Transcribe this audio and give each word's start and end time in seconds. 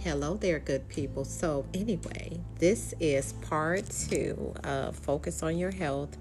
Hello 0.00 0.36
there, 0.36 0.58
good 0.58 0.88
people. 0.88 1.24
So, 1.24 1.66
anyway, 1.74 2.40
this 2.58 2.94
is 2.98 3.34
part 3.34 3.84
two 3.90 4.54
Focus 4.92 5.42
on 5.42 5.58
Your 5.58 5.70
Health, 5.70 6.16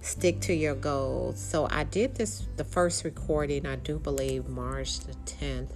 Stick 0.00 0.40
to 0.42 0.54
Your 0.54 0.76
Goals. 0.76 1.40
So, 1.40 1.66
I 1.70 1.82
did 1.84 2.14
this, 2.14 2.46
the 2.56 2.64
first 2.64 3.02
recording, 3.04 3.66
I 3.66 3.76
do 3.76 3.98
believe, 3.98 4.48
March 4.48 5.00
the 5.00 5.14
10th. 5.24 5.72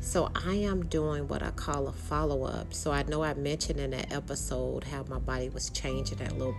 So, 0.00 0.30
I 0.34 0.54
am 0.54 0.84
doing 0.86 1.26
what 1.26 1.42
I 1.42 1.52
call 1.52 1.88
a 1.88 1.92
follow 1.92 2.44
up. 2.44 2.74
So, 2.74 2.90
I 2.90 3.04
know 3.04 3.22
I 3.22 3.32
mentioned 3.34 3.80
in 3.80 3.92
that 3.92 4.12
episode 4.12 4.84
how 4.84 5.04
my 5.08 5.18
body 5.18 5.48
was 5.48 5.70
changing, 5.70 6.18
that 6.18 6.36
little 6.36 6.56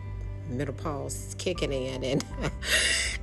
menopause 0.57 1.35
kicking 1.37 1.71
in, 1.71 2.03
and 2.03 2.25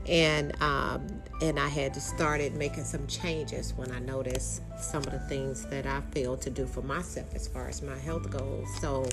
and 0.06 0.62
um, 0.62 1.22
and 1.42 1.58
I 1.58 1.68
had 1.68 1.94
to 1.94 2.00
started 2.00 2.54
making 2.56 2.84
some 2.84 3.06
changes 3.06 3.74
when 3.74 3.92
I 3.92 3.98
noticed 4.00 4.62
some 4.80 5.02
of 5.02 5.10
the 5.10 5.20
things 5.20 5.66
that 5.66 5.86
I 5.86 6.00
failed 6.12 6.40
to 6.42 6.50
do 6.50 6.66
for 6.66 6.82
myself 6.82 7.34
as 7.34 7.46
far 7.48 7.68
as 7.68 7.82
my 7.82 7.98
health 7.98 8.30
goes. 8.30 8.66
So 8.80 9.06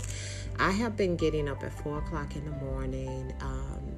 I 0.60 0.72
have 0.72 0.96
been 0.96 1.16
getting 1.16 1.50
up 1.50 1.64
at 1.64 1.74
four 1.74 2.00
o'clock 2.00 2.36
in 2.36 2.46
the 2.46 2.58
morning, 2.66 3.34
um, 3.42 3.98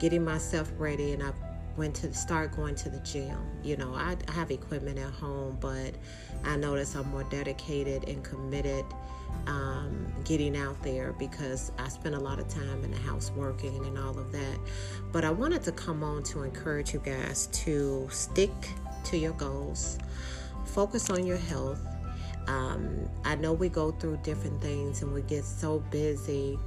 getting 0.00 0.24
myself 0.24 0.70
ready, 0.78 1.12
and 1.12 1.22
I 1.22 1.32
went 1.80 1.96
to 1.96 2.12
start 2.12 2.54
going 2.54 2.74
to 2.74 2.90
the 2.90 2.98
gym. 2.98 3.38
You 3.62 3.78
know, 3.78 3.94
I, 3.94 4.14
I 4.28 4.32
have 4.32 4.50
equipment 4.50 4.98
at 4.98 5.10
home, 5.14 5.56
but 5.62 5.94
I 6.44 6.54
notice 6.56 6.94
I'm 6.94 7.08
more 7.08 7.24
dedicated 7.24 8.06
and 8.06 8.22
committed 8.22 8.84
um, 9.46 10.12
getting 10.24 10.58
out 10.58 10.82
there 10.82 11.14
because 11.14 11.72
I 11.78 11.88
spend 11.88 12.14
a 12.14 12.20
lot 12.20 12.38
of 12.38 12.48
time 12.48 12.84
in 12.84 12.90
the 12.90 12.98
house 12.98 13.32
working 13.34 13.82
and 13.86 13.96
all 13.96 14.18
of 14.18 14.30
that. 14.30 14.58
But 15.10 15.24
I 15.24 15.30
wanted 15.30 15.62
to 15.62 15.72
come 15.72 16.04
on 16.04 16.22
to 16.24 16.42
encourage 16.42 16.92
you 16.92 17.00
guys 17.00 17.46
to 17.64 18.06
stick 18.10 18.52
to 19.04 19.16
your 19.16 19.32
goals, 19.32 19.98
focus 20.66 21.08
on 21.08 21.24
your 21.24 21.38
health. 21.38 21.80
Um, 22.46 23.08
I 23.24 23.36
know 23.36 23.54
we 23.54 23.70
go 23.70 23.90
through 23.92 24.18
different 24.22 24.60
things 24.60 25.00
and 25.00 25.14
we 25.14 25.22
get 25.22 25.44
so 25.44 25.78
busy, 25.90 26.58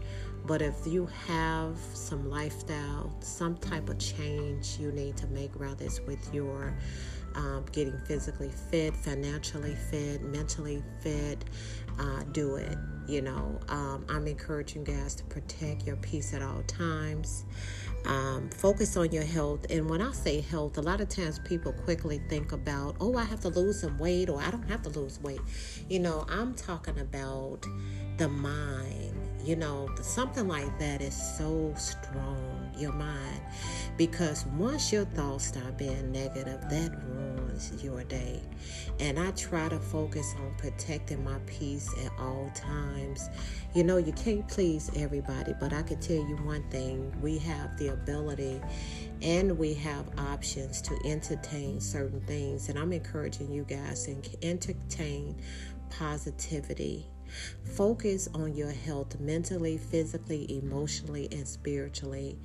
but 0.46 0.62
if 0.62 0.76
you 0.86 1.08
have 1.28 1.78
some 1.94 2.30
lifestyle, 2.30 3.16
some 3.22 3.58
type 3.58 3.90
of 3.90 3.98
change 3.98 4.78
you 4.80 4.92
need 4.92 5.16
to 5.18 5.28
make, 5.28 5.58
whether 5.60 5.86
it's 5.86 6.02
with 6.02 6.34
your 6.34 6.76
um, 7.36 7.66
getting 7.72 7.98
physically 8.06 8.52
fit, 8.70 8.96
financially 8.96 9.76
fit, 9.90 10.22
mentally 10.22 10.84
fit, 11.02 11.46
uh, 12.00 12.24
do 12.32 12.56
it. 12.56 12.78
You 13.08 13.22
know, 13.22 13.60
um, 13.70 14.06
I'm 14.08 14.28
encouraging 14.28 14.84
guys 14.84 15.16
to 15.16 15.24
protect 15.26 15.86
your 15.86 15.98
peace 15.98 16.34
at 16.34 16.42
all 16.42 16.62
times. 16.64 17.46
Um, 18.06 18.50
focus 18.50 18.98
on 18.98 19.12
your 19.12 19.24
health. 19.24 19.66
And 19.70 19.90
when 19.90 20.02
I 20.02 20.12
say 20.12 20.42
health, 20.42 20.78
a 20.78 20.82
lot 20.82 21.02
of 21.02 21.10
times 21.10 21.40
people 21.40 21.74
quickly 21.74 22.22
think 22.30 22.52
about, 22.52 22.96
oh, 23.00 23.18
I 23.18 23.24
have 23.24 23.40
to 23.42 23.50
lose 23.50 23.82
some 23.82 23.98
weight 23.98 24.30
or 24.30 24.42
I 24.42 24.52
don't 24.52 24.70
have 24.70 24.82
to 24.84 24.90
lose 24.90 25.20
weight. 25.22 25.42
You 25.90 26.00
know, 26.00 26.26
I'm 26.30 26.54
talking 26.54 27.00
about 27.00 27.66
the 28.18 28.30
mind. 28.30 29.23
You 29.44 29.58
know, 29.58 29.90
something 30.02 30.48
like 30.48 30.80
that 30.80 31.02
is 31.02 31.14
so 31.14 31.74
strong, 31.76 32.72
your 32.78 32.94
mind. 32.94 33.42
Because 33.98 34.46
once 34.58 34.94
your 34.94 35.04
thoughts 35.04 35.48
start 35.48 35.78
being 35.78 36.14
negative, 36.14 36.62
that 36.70 36.92
ruins 37.06 37.84
your 37.84 38.06
day. 38.06 38.42
And 39.02 39.20
I 39.20 39.32
try 39.32 39.68
to 39.68 39.80
focus 39.80 40.34
on 40.40 40.54
protecting 40.58 41.26
my 41.26 41.38
peace 41.46 41.94
at 42.06 42.12
all 42.18 42.50
times. 42.56 43.30
You 43.74 43.84
know, 43.84 43.98
you 43.98 44.14
can't 44.14 44.48
please 44.48 44.90
everybody, 44.96 45.54
but 45.60 45.74
I 45.74 45.82
can 45.82 46.00
tell 46.00 46.16
you 46.16 46.38
one 46.44 46.64
thing 46.70 47.14
we 47.22 47.38
have 47.40 47.78
the 47.78 47.90
ability 47.90 48.62
and 49.22 49.58
we 49.58 49.74
have 49.74 50.06
options 50.18 50.82
to 50.84 50.98
entertain 51.06 51.82
certain 51.82 52.22
things. 52.22 52.70
And 52.70 52.80
I'm 52.80 52.94
encouraging 52.94 53.52
you 53.52 53.66
guys 53.66 54.06
to 54.06 54.16
entertain 54.42 55.36
positivity 55.90 57.08
Focus 57.76 58.30
on 58.34 58.56
your 58.56 58.72
health 58.72 59.20
mentally, 59.20 59.78
physically, 59.78 60.58
emotionally, 60.58 61.28
and 61.32 61.48
spiritually. 61.48 62.38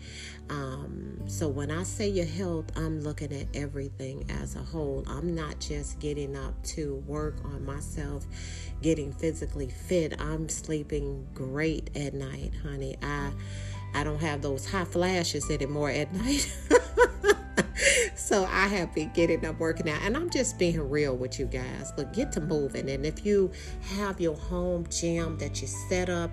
Um, 0.49 1.21
so, 1.27 1.49
when 1.49 1.71
I 1.71 1.83
say 1.83 2.09
your 2.09 2.27
health, 2.27 2.67
I'm 2.77 3.01
looking 3.01 3.33
at 3.33 3.47
everything 3.55 4.25
as 4.31 4.57
a 4.57 4.63
whole. 4.63 5.05
I'm 5.07 5.35
not 5.35 5.61
just 5.61 5.99
getting 5.99 6.37
up 6.37 6.63
to 6.65 6.97
work 7.07 7.37
on 7.45 7.65
myself, 7.65 8.27
getting 8.83 9.13
physically 9.13 9.69
fit. 9.69 10.21
I'm 10.21 10.49
sleeping 10.49 11.27
great 11.35 11.91
at 11.97 12.15
night, 12.15 12.53
honey. 12.63 12.97
I 13.03 13.33
I 13.95 14.05
don't 14.05 14.21
have 14.21 14.43
those 14.43 14.67
hot 14.67 14.89
flashes 14.89 15.51
anymore 15.51 15.91
at 15.91 16.13
night. 16.15 16.51
So 18.29 18.45
I 18.45 18.67
have 18.67 18.95
been 18.95 19.11
getting 19.15 19.47
up 19.47 19.59
working 19.59 19.89
out, 19.89 20.03
and 20.03 20.15
I'm 20.15 20.29
just 20.29 20.59
being 20.59 20.79
real 20.91 21.17
with 21.17 21.39
you 21.39 21.47
guys. 21.47 21.95
But 21.97 22.13
get 22.13 22.31
to 22.33 22.43
moving, 22.43 22.91
and 22.91 23.07
if 23.07 23.25
you 23.25 23.51
have 23.97 24.21
your 24.21 24.37
home 24.37 24.85
gym 24.91 25.39
that 25.39 25.63
you 25.63 25.67
set 25.67 26.11
up, 26.11 26.33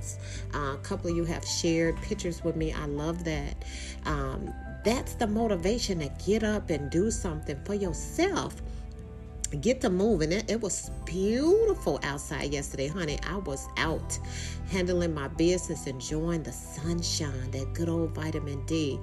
uh, 0.54 0.74
a 0.74 0.80
couple 0.84 1.10
of 1.10 1.16
you 1.16 1.24
have 1.24 1.46
shared 1.46 1.96
pictures 2.02 2.44
with 2.44 2.58
me. 2.58 2.74
I 2.74 2.86
love 2.86 3.24
that. 3.24 3.64
Um, 4.04 4.54
that's 4.84 5.14
the 5.14 5.26
motivation 5.26 6.00
to 6.00 6.12
get 6.26 6.44
up 6.44 6.70
and 6.70 6.90
do 6.90 7.10
something 7.10 7.58
for 7.64 7.76
yourself 7.76 8.62
get 9.56 9.82
to 9.82 9.90
moving. 9.90 10.32
It, 10.32 10.50
it 10.50 10.62
was 10.62 10.92
beautiful 11.06 12.00
outside 12.04 12.52
yesterday, 12.54 12.88
honey. 12.88 13.20
I 13.28 13.38
was 13.38 13.68
out 13.78 14.20
handling 14.70 15.14
my 15.14 15.28
business, 15.28 15.88
enjoying 15.88 16.44
the 16.44 16.52
sunshine, 16.52 17.52
that 17.52 17.74
good 17.74 17.90
old 17.90 18.12
vitamin 18.12 18.66
D. 18.66 19.00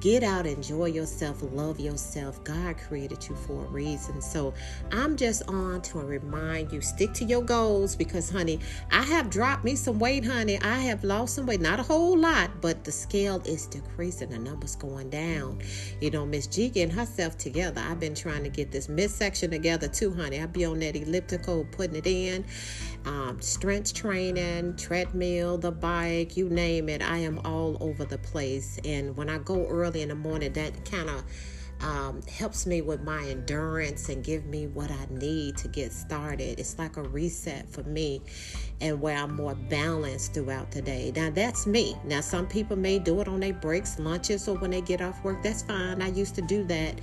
Get 0.00 0.22
out, 0.22 0.46
enjoy 0.46 0.86
yourself, 0.86 1.42
love 1.52 1.78
yourself. 1.78 2.42
God 2.44 2.78
created 2.78 3.28
you 3.28 3.34
for 3.34 3.64
a 3.64 3.68
reason. 3.68 4.22
So 4.22 4.54
I'm 4.92 5.16
just 5.16 5.42
on 5.48 5.82
to 5.82 5.98
remind 5.98 6.72
you 6.72 6.80
stick 6.80 7.12
to 7.14 7.24
your 7.24 7.42
goals 7.42 7.96
because, 7.96 8.30
honey, 8.30 8.60
I 8.90 9.02
have 9.02 9.28
dropped 9.30 9.64
me 9.64 9.76
some 9.76 9.98
weight, 9.98 10.24
honey. 10.24 10.58
I 10.62 10.78
have 10.78 11.04
lost 11.04 11.34
some 11.34 11.46
weight, 11.46 11.60
not 11.60 11.80
a 11.80 11.82
whole 11.82 12.16
lot, 12.16 12.60
but 12.60 12.84
the 12.84 12.92
scale 12.92 13.42
is 13.44 13.66
decreasing, 13.66 14.30
the 14.30 14.38
numbers 14.38 14.76
going 14.76 15.10
down. 15.10 15.60
You 16.00 16.10
know, 16.10 16.24
Miss 16.24 16.46
G 16.46 16.70
getting 16.70 16.94
herself 16.94 17.36
together. 17.36 17.82
I've 17.84 18.00
been 18.00 18.14
trying 18.14 18.44
to 18.44 18.50
get 18.50 18.72
this 18.72 18.88
midsection 18.88 19.50
together 19.50 19.88
too, 19.92 20.12
honey. 20.14 20.40
I 20.40 20.46
be 20.46 20.64
on 20.64 20.80
that 20.80 20.96
elliptical, 20.96 21.66
putting 21.70 21.96
it 21.96 22.06
in, 22.06 22.44
um, 23.04 23.40
strength 23.40 23.94
training, 23.94 24.76
treadmill, 24.76 25.58
the 25.58 25.72
bike, 25.72 26.36
you 26.36 26.48
name 26.48 26.88
it. 26.88 27.02
I 27.02 27.18
am 27.18 27.38
all 27.44 27.76
over 27.80 28.04
the 28.04 28.18
place. 28.18 28.78
And 28.84 29.16
when 29.16 29.28
I 29.28 29.38
go 29.38 29.66
early 29.66 30.02
in 30.02 30.08
the 30.08 30.14
morning, 30.14 30.52
that 30.54 30.84
kind 30.84 31.08
of 31.08 31.24
um, 31.82 32.22
helps 32.22 32.66
me 32.66 32.82
with 32.82 33.02
my 33.02 33.22
endurance 33.24 34.08
and 34.08 34.24
give 34.24 34.44
me 34.46 34.66
what 34.66 34.90
I 34.90 35.06
need 35.10 35.56
to 35.58 35.68
get 35.68 35.92
started. 35.92 36.58
It's 36.58 36.78
like 36.78 36.96
a 36.96 37.02
reset 37.02 37.68
for 37.70 37.82
me 37.84 38.22
and 38.80 39.00
where 39.00 39.16
I'm 39.16 39.36
more 39.36 39.54
balanced 39.54 40.34
throughout 40.34 40.70
the 40.70 40.82
day. 40.82 41.12
Now, 41.14 41.30
that's 41.30 41.66
me. 41.66 41.96
Now, 42.04 42.20
some 42.20 42.46
people 42.46 42.76
may 42.76 42.98
do 42.98 43.20
it 43.20 43.28
on 43.28 43.40
their 43.40 43.52
breaks, 43.52 43.98
lunches, 43.98 44.48
or 44.48 44.56
when 44.56 44.70
they 44.70 44.80
get 44.80 45.00
off 45.02 45.22
work. 45.22 45.42
That's 45.42 45.62
fine. 45.62 46.00
I 46.00 46.08
used 46.08 46.34
to 46.36 46.42
do 46.42 46.64
that 46.64 47.00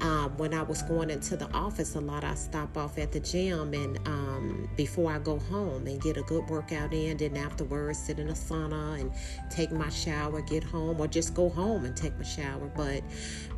um, 0.00 0.36
when 0.36 0.54
I 0.54 0.62
was 0.62 0.82
going 0.82 1.10
into 1.10 1.36
the 1.36 1.50
office 1.52 1.94
a 1.96 2.00
lot. 2.00 2.22
I 2.22 2.34
stop 2.34 2.76
off 2.76 2.98
at 2.98 3.12
the 3.12 3.20
gym 3.20 3.74
and 3.74 3.98
um, 4.06 4.68
before 4.76 5.12
I 5.12 5.18
go 5.18 5.38
home 5.38 5.86
and 5.86 6.00
get 6.00 6.16
a 6.16 6.22
good 6.22 6.48
workout 6.48 6.92
in. 6.92 7.16
Then 7.16 7.36
afterwards, 7.36 7.98
sit 7.98 8.18
in 8.18 8.28
a 8.28 8.34
sauna 8.34 9.00
and 9.00 9.12
take 9.50 9.72
my 9.72 9.88
shower, 9.88 10.40
get 10.42 10.62
home, 10.62 11.00
or 11.00 11.08
just 11.08 11.34
go 11.34 11.48
home 11.48 11.84
and 11.84 11.96
take 11.96 12.16
my 12.18 12.24
shower. 12.24 12.70
But, 12.76 13.02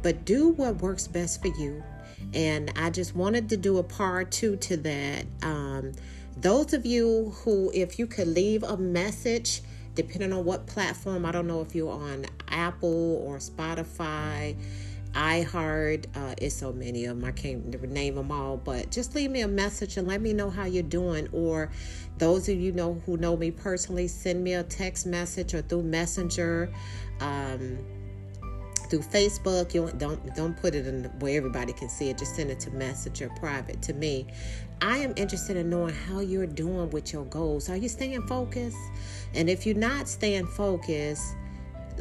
but 0.02 0.24
do 0.24 0.48
what 0.58 0.76
works 0.82 1.06
best 1.06 1.40
for 1.40 1.48
you. 1.48 1.82
And 2.34 2.72
I 2.76 2.90
just 2.90 3.14
wanted 3.14 3.48
to 3.50 3.56
do 3.56 3.78
a 3.78 3.82
part 3.82 4.30
two 4.30 4.56
to 4.56 4.76
that. 4.78 5.24
Um, 5.42 5.92
those 6.36 6.72
of 6.72 6.84
you 6.84 7.32
who, 7.42 7.70
if 7.72 7.98
you 7.98 8.06
could 8.06 8.28
leave 8.28 8.62
a 8.62 8.76
message, 8.76 9.62
depending 9.94 10.32
on 10.32 10.44
what 10.44 10.66
platform, 10.66 11.24
I 11.24 11.32
don't 11.32 11.46
know 11.46 11.60
if 11.60 11.74
you're 11.74 11.92
on 11.92 12.26
Apple 12.48 13.22
or 13.24 13.38
Spotify, 13.38 14.56
iHeart, 15.12 16.04
uh, 16.14 16.34
it's 16.38 16.54
so 16.54 16.72
many 16.72 17.06
of 17.06 17.18
them. 17.18 17.28
I 17.28 17.32
can't 17.32 17.82
name 17.90 18.16
them 18.16 18.30
all, 18.30 18.56
but 18.56 18.90
just 18.90 19.14
leave 19.14 19.30
me 19.30 19.40
a 19.40 19.48
message 19.48 19.96
and 19.96 20.06
let 20.06 20.20
me 20.20 20.32
know 20.32 20.50
how 20.50 20.64
you're 20.64 20.82
doing. 20.82 21.28
Or 21.32 21.70
those 22.18 22.48
of 22.48 22.58
you 22.58 22.72
know 22.72 23.00
who 23.06 23.16
know 23.16 23.36
me 23.36 23.50
personally, 23.50 24.06
send 24.06 24.44
me 24.44 24.54
a 24.54 24.62
text 24.62 25.06
message 25.06 25.54
or 25.54 25.62
through 25.62 25.84
Messenger. 25.84 26.70
Um, 27.20 27.78
through 28.88 29.00
Facebook. 29.00 29.74
You 29.74 29.90
don't 29.98 30.34
don't 30.34 30.56
put 30.56 30.74
it 30.74 30.86
in 30.86 31.04
where 31.20 31.36
everybody 31.36 31.72
can 31.72 31.88
see 31.88 32.10
it. 32.10 32.18
Just 32.18 32.36
send 32.36 32.50
it 32.50 32.60
to 32.60 32.70
Messenger 32.70 33.30
private 33.38 33.80
to 33.82 33.92
me. 33.94 34.26
I 34.80 34.98
am 34.98 35.12
interested 35.16 35.56
in 35.56 35.70
knowing 35.70 35.94
how 35.94 36.20
you're 36.20 36.46
doing 36.46 36.90
with 36.90 37.12
your 37.12 37.24
goals. 37.26 37.68
Are 37.68 37.76
you 37.76 37.88
staying 37.88 38.26
focused? 38.26 38.76
And 39.34 39.50
if 39.50 39.66
you're 39.66 39.76
not 39.76 40.08
staying 40.08 40.46
focused, 40.46 41.34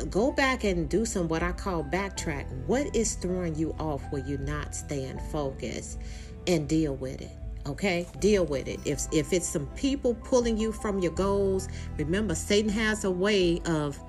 go 0.10 0.31
back 0.31 0.63
and 0.63 0.88
do 0.88 1.06
some 1.06 1.28
what 1.28 1.42
I 1.42 1.51
call 1.51 1.84
backtrack. 1.84 2.45
What 2.68 2.95
is 2.95 3.16
throwing 3.16 3.56
you 3.56 3.75
off 3.80 4.04
where 4.12 4.24
you're 4.25 4.38
not 4.40 4.75
staying 4.75 5.19
focused 5.31 6.00
and 6.45 6.68
deal 6.68 6.95
with 6.95 7.22
it? 7.22 7.31
okay 7.68 8.07
deal 8.19 8.45
with 8.45 8.68
it 8.68 8.80
if 8.86 9.01
if 9.12 9.33
it's 9.33 9.48
some 9.48 9.68
people 9.75 10.13
pulling 10.24 10.57
you 10.57 10.72
from 10.72 11.00
your 11.00 11.12
goals 11.12 11.68
remember 11.98 12.33
satan 12.33 12.69
has 12.69 13.04
a 13.04 13.12
way 13.12 13.62
of 13.66 14.00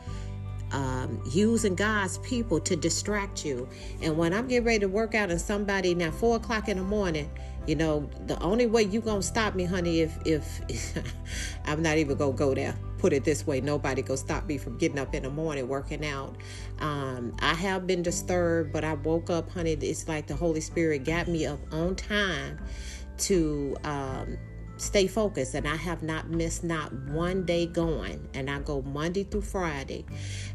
um, 0.73 1.23
using 1.31 1.75
God's 1.75 2.19
people 2.19 2.61
to 2.61 2.77
distract 2.77 3.45
you. 3.45 3.69
And 4.03 4.17
when 4.17 4.33
I'm 4.33 4.49
getting 4.49 4.67
ready 4.67 4.81
to 4.81 4.89
work 4.89 5.15
out 5.15 5.31
and 5.31 5.41
somebody 5.41 5.95
now 5.95 6.11
four 6.11 6.37
o'clock 6.37 6.69
in 6.69 6.77
the 6.77 6.83
morning, 6.83 7.31
you 7.67 7.75
know, 7.75 8.09
the 8.27 8.41
only 8.41 8.67
way 8.67 8.83
you 8.83 9.01
gonna 9.01 9.23
stop 9.23 9.55
me, 9.55 9.65
honey, 9.65 10.01
if 10.01 10.19
if 10.25 10.61
I'm 11.67 11.83
not 11.83 11.99
even 11.99 12.17
gonna 12.17 12.33
go 12.33 12.55
there. 12.55 12.75
Put 12.99 13.13
it 13.13 13.25
this 13.25 13.47
way, 13.47 13.61
nobody 13.61 14.03
gonna 14.03 14.17
stop 14.17 14.47
me 14.47 14.59
from 14.59 14.79
getting 14.79 14.99
up 14.99 15.15
in 15.15 15.23
the 15.23 15.31
morning 15.31 15.69
working 15.69 16.05
out. 16.05 16.37
Um, 16.81 17.37
I 17.41 17.55
have 17.55 17.87
been 17.87 18.03
disturbed, 18.03 18.73
but 18.73 18.85
I 18.85 18.95
woke 18.95 19.31
up, 19.31 19.51
honey. 19.51 19.73
It's 19.73 20.09
like 20.09 20.27
the 20.27 20.35
Holy 20.35 20.61
Spirit 20.61 21.05
got 21.05 21.29
me 21.29 21.47
up 21.47 21.61
on 21.73 21.95
time 21.95 22.59
to 23.19 23.77
um, 23.85 24.39
stay 24.79 25.07
focused 25.07 25.55
and 25.55 25.67
I 25.67 25.77
have 25.77 26.03
not 26.03 26.31
missed 26.31 26.65
not 26.65 26.93
one 27.11 27.45
day 27.45 27.67
going 27.67 28.29
and 28.35 28.49
I 28.49 28.61
go 28.61 28.83
Monday 28.83 29.25
through 29.25 29.43
Friday. 29.43 30.05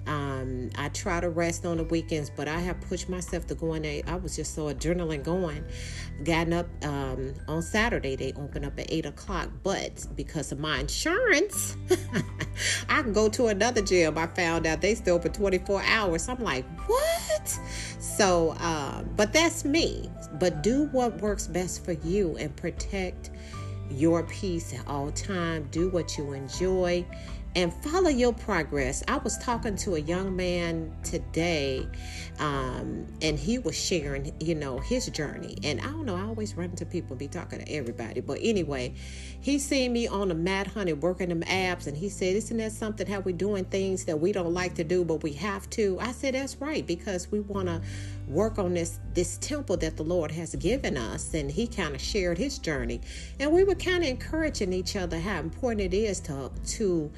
Um, 0.07 0.69
I 0.77 0.89
try 0.89 1.19
to 1.19 1.29
rest 1.29 1.65
on 1.65 1.77
the 1.77 1.83
weekends, 1.83 2.29
but 2.29 2.47
I 2.47 2.59
have 2.59 2.79
pushed 2.81 3.09
myself 3.09 3.45
to 3.47 3.55
go 3.55 3.73
in 3.73 3.83
there. 3.83 4.01
I 4.07 4.15
was 4.15 4.35
just 4.35 4.55
so 4.55 4.73
adrenaline 4.73 5.23
going. 5.23 5.63
Gotten 6.23 6.53
up 6.53 6.67
um, 6.83 7.33
on 7.47 7.61
Saturday, 7.61 8.15
they 8.15 8.33
open 8.33 8.65
up 8.65 8.79
at 8.79 8.91
8 8.91 9.05
o'clock, 9.05 9.49
but 9.61 10.05
because 10.15 10.51
of 10.51 10.59
my 10.59 10.79
insurance, 10.79 11.77
I 12.89 13.01
can 13.01 13.13
go 13.13 13.29
to 13.29 13.47
another 13.47 13.81
gym. 13.81 14.17
I 14.17 14.27
found 14.27 14.65
out 14.65 14.81
they 14.81 14.95
still 14.95 15.15
open 15.15 15.33
24 15.33 15.83
hours. 15.83 16.29
I'm 16.29 16.41
like, 16.43 16.65
what? 16.87 17.59
So, 17.99 18.51
uh, 18.59 19.03
but 19.15 19.33
that's 19.33 19.65
me. 19.65 20.09
But 20.39 20.63
do 20.63 20.85
what 20.91 21.21
works 21.21 21.47
best 21.47 21.83
for 21.83 21.93
you 21.93 22.37
and 22.37 22.55
protect 22.55 23.31
your 23.93 24.23
peace 24.23 24.73
at 24.73 24.87
all 24.87 25.11
time. 25.11 25.67
Do 25.71 25.89
what 25.89 26.17
you 26.17 26.33
enjoy 26.33 27.05
and 27.55 27.71
follow 27.71 28.09
your 28.09 28.33
progress. 28.33 29.03
I 29.07 29.17
was 29.17 29.37
talking 29.37 29.75
to 29.77 29.95
a 29.95 29.99
young 29.99 30.35
man 30.35 30.91
today, 31.03 31.87
um, 32.39 33.05
and 33.21 33.37
he 33.37 33.59
was 33.59 33.77
sharing, 33.77 34.33
you 34.39 34.55
know, 34.55 34.79
his 34.79 35.05
journey. 35.07 35.57
And 35.63 35.79
I 35.81 35.85
don't 35.85 36.05
know, 36.05 36.15
I 36.15 36.23
always 36.23 36.55
run 36.55 36.71
into 36.71 36.85
people, 36.85 37.11
and 37.11 37.19
be 37.19 37.27
talking 37.27 37.59
to 37.59 37.71
everybody. 37.71 38.21
But 38.21 38.39
anyway, 38.41 38.95
he 39.39 39.59
seen 39.59 39.93
me 39.93 40.07
on 40.07 40.29
the 40.29 40.35
mat 40.35 40.67
honey 40.67 40.93
working 40.93 41.29
them 41.29 41.43
abs, 41.43 41.85
and 41.85 41.95
he 41.95 42.09
said, 42.09 42.35
Isn't 42.35 42.57
that 42.57 42.71
something 42.71 43.05
how 43.05 43.19
we 43.19 43.33
doing 43.33 43.65
things 43.65 44.05
that 44.05 44.19
we 44.19 44.31
don't 44.31 44.53
like 44.53 44.73
to 44.75 44.83
do, 44.83 45.05
but 45.05 45.21
we 45.21 45.33
have 45.33 45.69
to? 45.71 45.99
I 45.99 46.11
said, 46.11 46.33
That's 46.33 46.59
right, 46.59 46.85
because 46.85 47.31
we 47.31 47.39
want 47.41 47.67
to 47.67 47.81
work 48.27 48.57
on 48.57 48.73
this 48.73 48.99
this 49.13 49.37
temple 49.37 49.77
that 49.77 49.97
the 49.97 50.03
Lord 50.03 50.31
has 50.31 50.55
given 50.55 50.97
us. 50.97 51.33
And 51.33 51.51
he 51.51 51.67
kind 51.67 51.93
of 51.93 52.01
shared 52.01 52.37
his 52.37 52.57
journey. 52.57 53.01
And 53.39 53.51
we 53.51 53.63
were 53.63 53.75
kind 53.75 54.03
of 54.03 54.09
encouraging 54.09 54.73
each 54.73 54.95
other 54.95 55.19
how 55.19 55.39
important 55.39 55.81
it 55.81 55.93
is 55.93 56.19
to 56.21 56.51
to 56.77 57.11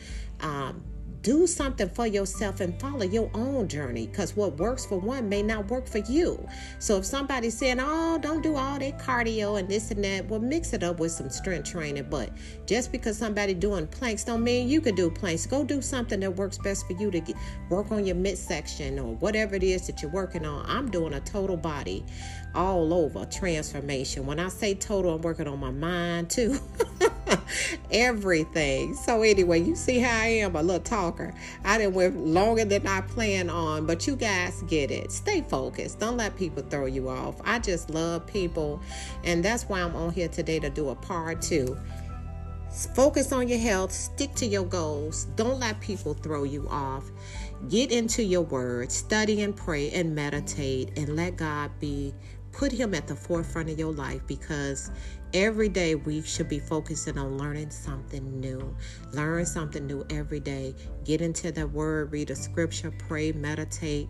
um, 0.45 0.83
do 1.25 1.47
something 1.47 1.89
for 1.89 2.05
yourself 2.05 2.59
and 2.59 2.79
follow 2.79 3.01
your 3.01 3.31
own 3.33 3.67
journey 3.67 4.05
because 4.05 4.35
what 4.35 4.55
works 4.59 4.85
for 4.85 4.99
one 4.99 5.27
may 5.27 5.41
not 5.41 5.67
work 5.71 5.87
for 5.87 5.97
you. 5.97 6.47
So 6.77 6.97
if 6.97 7.05
somebody's 7.05 7.57
saying, 7.57 7.79
Oh, 7.81 8.19
don't 8.19 8.43
do 8.43 8.55
all 8.55 8.77
that 8.77 8.99
cardio 8.99 9.59
and 9.59 9.67
this 9.67 9.89
and 9.89 10.03
that, 10.03 10.29
well, 10.29 10.39
mix 10.39 10.73
it 10.73 10.83
up 10.83 10.99
with 10.99 11.11
some 11.11 11.31
strength 11.31 11.71
training. 11.71 12.05
But 12.11 12.29
just 12.67 12.91
because 12.91 13.17
somebody 13.17 13.55
doing 13.55 13.87
planks 13.87 14.23
don't 14.23 14.43
mean 14.43 14.69
you 14.69 14.81
can 14.81 14.93
do 14.93 15.09
planks. 15.09 15.47
Go 15.47 15.63
do 15.63 15.81
something 15.81 16.19
that 16.19 16.35
works 16.35 16.59
best 16.59 16.85
for 16.85 16.93
you 16.93 17.09
to 17.09 17.19
get, 17.19 17.35
work 17.71 17.91
on 17.91 18.05
your 18.05 18.15
midsection 18.15 18.99
or 18.99 19.15
whatever 19.15 19.55
it 19.55 19.63
is 19.63 19.87
that 19.87 20.03
you're 20.03 20.11
working 20.11 20.45
on. 20.45 20.63
I'm 20.69 20.91
doing 20.91 21.13
a 21.13 21.21
total 21.21 21.57
body 21.57 22.05
all 22.53 22.93
over 22.93 23.25
transformation. 23.25 24.27
When 24.27 24.39
I 24.39 24.49
say 24.49 24.75
total, 24.75 25.15
I'm 25.15 25.23
working 25.23 25.47
on 25.47 25.59
my 25.59 25.71
mind 25.71 26.29
too. 26.29 26.59
Everything. 27.91 28.93
So 28.93 29.21
anyway, 29.21 29.61
you 29.61 29.75
see 29.75 29.99
how 29.99 30.21
I 30.21 30.27
am 30.27 30.55
a 30.55 30.61
little 30.61 30.81
talker. 30.81 31.33
I 31.63 31.77
didn't 31.77 31.93
went 31.93 32.25
longer 32.25 32.65
than 32.65 32.85
I 32.87 33.01
planned 33.01 33.51
on, 33.51 33.85
but 33.85 34.07
you 34.07 34.15
guys 34.15 34.63
get 34.63 34.91
it. 34.91 35.11
Stay 35.11 35.41
focused. 35.41 35.99
Don't 35.99 36.17
let 36.17 36.35
people 36.35 36.63
throw 36.63 36.85
you 36.85 37.09
off. 37.09 37.35
I 37.43 37.59
just 37.59 37.89
love 37.89 38.27
people, 38.27 38.81
and 39.23 39.43
that's 39.43 39.63
why 39.63 39.81
I'm 39.81 39.95
on 39.95 40.11
here 40.11 40.27
today 40.27 40.59
to 40.59 40.69
do 40.69 40.89
a 40.89 40.95
part 40.95 41.41
two. 41.41 41.77
Focus 42.93 43.31
on 43.31 43.47
your 43.47 43.57
health, 43.57 43.93
stick 43.93 44.35
to 44.35 44.45
your 44.45 44.65
goals. 44.65 45.25
Don't 45.37 45.59
let 45.59 45.79
people 45.79 46.13
throw 46.13 46.43
you 46.43 46.67
off. 46.69 47.09
Get 47.69 47.89
into 47.89 48.21
your 48.21 48.41
word, 48.41 48.91
study 48.91 49.43
and 49.43 49.55
pray 49.55 49.91
and 49.91 50.13
meditate, 50.13 50.97
and 50.97 51.15
let 51.15 51.37
God 51.37 51.71
be 51.79 52.13
put 52.55 52.71
him 52.71 52.93
at 52.93 53.05
the 53.05 53.15
forefront 53.15 53.69
of 53.69 53.77
your 53.77 53.91
life 53.91 54.21
because 54.27 54.89
every 55.33 55.67
day 55.67 55.95
we 55.95 56.21
should 56.21 56.47
be 56.47 56.59
focusing 56.59 57.17
on 57.17 57.37
learning 57.37 57.69
something 57.69 58.39
new. 58.39 58.73
Learn 59.11 59.45
something 59.45 59.85
new 59.85 60.05
every 60.09 60.39
day. 60.39 60.73
Get 61.03 61.19
into 61.19 61.51
the 61.51 61.67
word, 61.67 62.13
read 62.13 62.29
a 62.29 62.35
scripture, 62.35 62.91
pray, 62.91 63.33
meditate, 63.33 64.07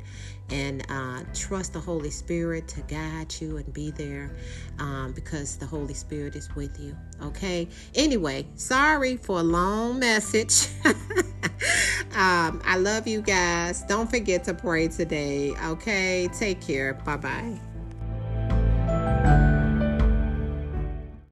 and 0.51 0.86
uh, 0.89 1.24
trust 1.33 1.74
the 1.74 1.80
Holy 1.80 2.12
Spirit 2.12 2.68
to 2.68 2.81
guide 2.81 3.33
you 3.39 3.57
and 3.57 3.74
be 3.74 3.89
there 3.89 4.36
um, 4.77 5.13
because 5.13 5.57
the 5.57 5.65
Holy 5.65 5.95
Spirit 5.95 6.36
is 6.36 6.53
with 6.56 6.80
you. 6.80 6.95
Okay. 7.24 7.68
Anyway, 7.95 8.45
sorry 8.53 9.18
for 9.18 9.39
a 9.39 9.44
long 9.44 9.98
message. 9.98 10.68
um, 12.13 12.62
I 12.63 12.77
love 12.77 13.07
you 13.07 13.24
guys. 13.24 13.81
Don't 13.83 14.09
forget 14.09 14.44
to 14.44 14.53
pray 14.53 14.88
today. 14.88 15.56
Okay. 15.63 16.30
Take 16.38 16.62
care. 16.62 16.94
Bye 16.94 17.18
bye. 17.18 17.75